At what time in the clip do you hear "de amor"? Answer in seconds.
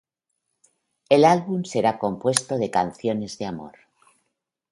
3.37-3.73